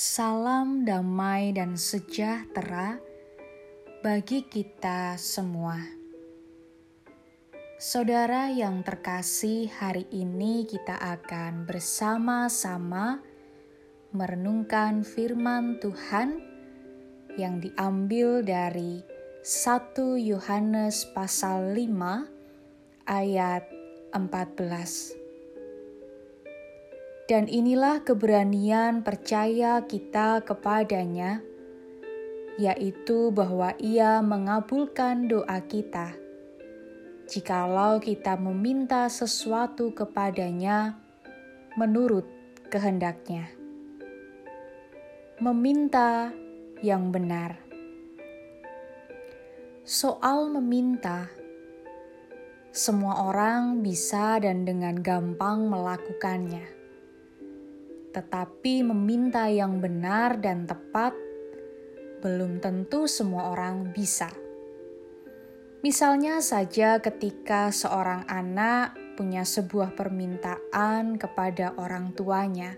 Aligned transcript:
Salam 0.00 0.88
damai 0.88 1.52
dan 1.52 1.76
sejahtera 1.76 2.96
bagi 4.00 4.48
kita 4.48 5.20
semua. 5.20 5.76
Saudara 7.76 8.48
yang 8.48 8.80
terkasih, 8.80 9.68
hari 9.68 10.08
ini 10.08 10.64
kita 10.64 10.96
akan 10.96 11.68
bersama-sama 11.68 13.20
merenungkan 14.16 15.04
firman 15.04 15.76
Tuhan 15.84 16.48
yang 17.36 17.60
diambil 17.60 18.40
dari 18.40 19.04
1 19.44 20.16
Yohanes 20.16 21.12
pasal 21.12 21.76
5 21.76 23.04
ayat 23.04 23.68
14. 24.16 25.19
Dan 27.30 27.46
inilah 27.46 28.02
keberanian 28.02 29.06
percaya 29.06 29.86
kita 29.86 30.42
kepadanya, 30.42 31.38
yaitu 32.58 33.30
bahwa 33.30 33.70
Ia 33.78 34.18
mengabulkan 34.18 35.30
doa 35.30 35.62
kita. 35.62 36.10
Jikalau 37.30 38.02
kita 38.02 38.34
meminta 38.34 39.06
sesuatu 39.06 39.94
kepadanya 39.94 40.98
menurut 41.78 42.26
kehendaknya, 42.66 43.46
meminta 45.38 46.34
yang 46.82 47.14
benar. 47.14 47.62
Soal 49.86 50.50
meminta, 50.50 51.30
semua 52.74 53.30
orang 53.30 53.86
bisa 53.86 54.42
dan 54.42 54.66
dengan 54.66 54.98
gampang 54.98 55.70
melakukannya 55.70 56.79
tetapi 58.10 58.82
meminta 58.82 59.46
yang 59.46 59.78
benar 59.78 60.38
dan 60.42 60.66
tepat 60.66 61.14
belum 62.20 62.60
tentu 62.60 63.08
semua 63.08 63.54
orang 63.54 63.94
bisa. 63.96 64.28
Misalnya 65.80 66.44
saja, 66.44 67.00
ketika 67.00 67.72
seorang 67.72 68.28
anak 68.28 68.92
punya 69.16 69.48
sebuah 69.48 69.96
permintaan 69.96 71.16
kepada 71.16 71.72
orang 71.80 72.12
tuanya, 72.12 72.76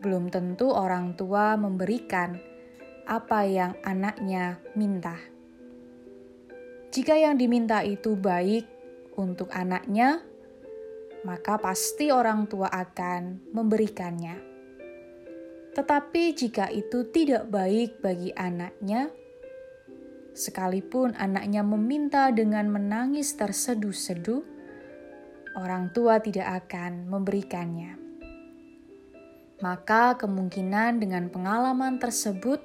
belum 0.00 0.32
tentu 0.32 0.72
orang 0.72 1.12
tua 1.12 1.60
memberikan 1.60 2.40
apa 3.04 3.44
yang 3.44 3.76
anaknya 3.84 4.56
minta. 4.72 5.20
Jika 6.88 7.20
yang 7.20 7.36
diminta 7.36 7.84
itu 7.84 8.16
baik 8.16 8.64
untuk 9.20 9.52
anaknya, 9.52 10.24
maka 11.24 11.56
pasti 11.56 12.12
orang 12.12 12.44
tua 12.44 12.68
akan 12.68 13.50
memberikannya. 13.50 14.36
Tetapi 15.74 16.22
jika 16.38 16.70
itu 16.70 17.08
tidak 17.10 17.50
baik 17.50 17.98
bagi 17.98 18.30
anaknya, 18.30 19.10
sekalipun 20.36 21.16
anaknya 21.18 21.66
meminta 21.66 22.30
dengan 22.30 22.70
menangis 22.70 23.34
terseduh-seduh, 23.34 24.44
orang 25.58 25.90
tua 25.90 26.22
tidak 26.22 26.68
akan 26.68 27.10
memberikannya. 27.10 27.98
Maka 29.64 30.20
kemungkinan 30.20 31.00
dengan 31.00 31.32
pengalaman 31.32 31.96
tersebut, 31.98 32.60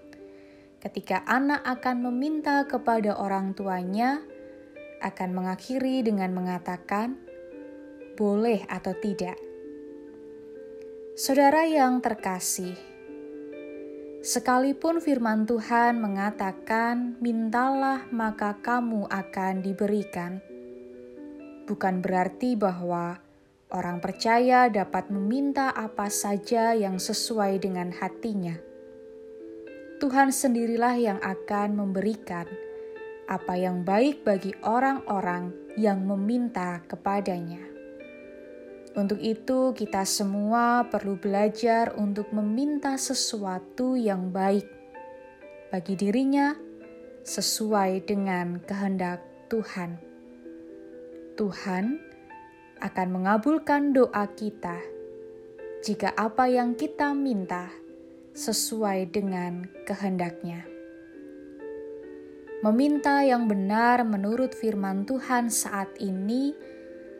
ketika 0.83 1.23
anak 1.25 1.63
akan 1.63 2.11
meminta 2.11 2.67
kepada 2.67 3.15
orang 3.15 3.55
tuanya, 3.55 4.19
akan 4.99 5.31
mengakhiri 5.31 6.03
dengan 6.03 6.35
mengatakan, 6.35 7.28
boleh 8.19 8.67
atau 8.67 8.91
tidak. 8.99 9.39
Saudara 11.15 11.63
yang 11.63 12.03
terkasih, 12.03 12.75
sekalipun 14.19 14.99
firman 14.99 15.47
Tuhan 15.47 16.03
mengatakan, 16.03 17.15
"Mintalah, 17.23 18.11
maka 18.11 18.59
kamu 18.59 19.07
akan 19.07 19.63
diberikan," 19.63 20.43
bukan 21.63 22.03
berarti 22.03 22.59
bahwa 22.59 23.23
orang 23.71 24.03
percaya 24.03 24.67
dapat 24.67 25.07
meminta 25.07 25.71
apa 25.71 26.11
saja 26.11 26.75
yang 26.75 26.99
sesuai 26.99 27.63
dengan 27.63 27.95
hatinya. 27.95 28.59
Tuhan 29.99 30.31
sendirilah 30.31 30.95
yang 30.95 31.19
akan 31.23 31.75
memberikan 31.75 32.47
apa 33.27 33.53
yang 33.59 33.83
baik 33.85 34.23
bagi 34.25 34.55
orang-orang 34.63 35.51
yang 35.75 36.01
meminta 36.01 36.81
kepadanya. 36.87 37.78
Untuk 38.97 39.21
itu, 39.21 39.73
kita 39.77 40.01
semua 40.07 40.87
perlu 40.89 41.19
belajar 41.19 41.93
untuk 41.93 42.33
meminta 42.33 42.97
sesuatu 42.97 43.93
yang 43.93 44.33
baik 44.33 44.65
bagi 45.69 45.93
dirinya 45.93 46.57
sesuai 47.21 48.09
dengan 48.09 48.57
kehendak 48.65 49.21
Tuhan. 49.53 50.01
Tuhan 51.37 52.01
akan 52.81 53.07
mengabulkan 53.13 53.93
doa 53.93 54.25
kita 54.33 54.81
jika 55.85 56.11
apa 56.17 56.49
yang 56.49 56.73
kita 56.73 57.13
minta 57.13 57.69
sesuai 58.33 59.13
dengan 59.13 59.69
kehendaknya. 59.85 60.65
Meminta 62.59 63.23
yang 63.23 63.47
benar 63.47 64.03
menurut 64.03 64.51
firman 64.51 65.07
Tuhan 65.07 65.47
saat 65.47 65.95
ini 66.03 66.51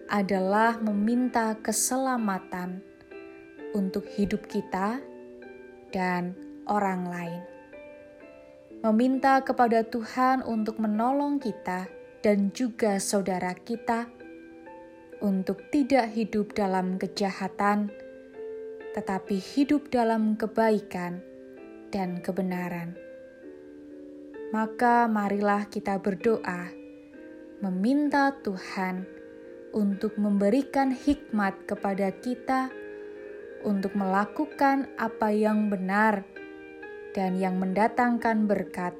adalah 0.10 0.82
meminta 0.82 1.54
keselamatan 1.62 2.82
untuk 3.78 4.10
hidup 4.18 4.50
kita 4.50 4.98
dan 5.94 6.34
orang 6.66 7.06
lain. 7.06 7.42
Meminta 8.82 9.46
kepada 9.46 9.86
Tuhan 9.86 10.42
untuk 10.42 10.82
menolong 10.82 11.38
kita 11.38 11.86
dan 12.26 12.50
juga 12.58 12.98
saudara 12.98 13.54
kita 13.54 14.10
untuk 15.22 15.62
tidak 15.70 16.10
hidup 16.16 16.58
dalam 16.58 16.98
kejahatan, 16.98 17.94
tetapi 18.98 19.38
hidup 19.38 19.94
dalam 19.94 20.34
kebaikan 20.40 21.22
dan 21.94 22.18
kebenaran. 22.24 22.96
Maka, 24.50 25.06
marilah 25.06 25.70
kita 25.70 26.02
berdoa, 26.02 26.74
meminta 27.62 28.34
Tuhan 28.42 29.19
untuk 29.74 30.18
memberikan 30.18 30.90
hikmat 30.94 31.70
kepada 31.70 32.10
kita 32.18 32.74
untuk 33.64 33.92
melakukan 33.96 34.88
apa 34.96 35.36
yang 35.36 35.68
benar 35.68 36.24
dan 37.12 37.36
yang 37.36 37.60
mendatangkan 37.60 38.48
berkat 38.48 38.96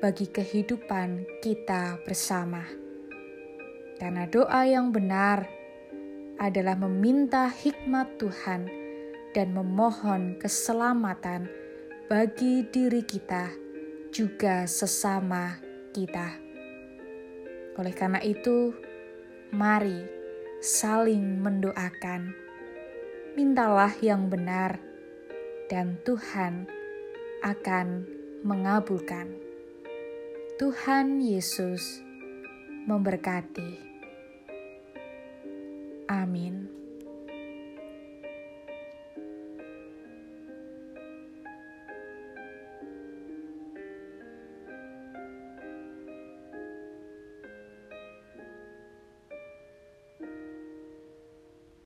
bagi 0.00 0.26
kehidupan 0.26 1.26
kita 1.44 2.00
bersama. 2.02 2.64
Karena 4.00 4.26
doa 4.26 4.66
yang 4.66 4.90
benar 4.90 5.46
adalah 6.42 6.74
meminta 6.74 7.46
hikmat 7.46 8.18
Tuhan 8.18 8.66
dan 9.30 9.54
memohon 9.54 10.40
keselamatan 10.42 11.46
bagi 12.10 12.66
diri 12.66 13.06
kita 13.06 13.52
juga 14.10 14.66
sesama 14.66 15.56
kita. 15.94 16.34
Oleh 17.78 17.94
karena 17.94 18.20
itu, 18.20 18.76
mari 19.52 20.08
saling 20.64 21.44
mendoakan. 21.44 22.32
Mintalah 23.36 23.92
yang 24.00 24.32
benar, 24.32 24.80
dan 25.68 26.00
Tuhan 26.08 26.64
akan 27.44 28.08
mengabulkan. 28.40 29.28
Tuhan 30.56 31.20
Yesus 31.20 32.00
memberkati. 32.88 33.76
Amin. 36.08 36.81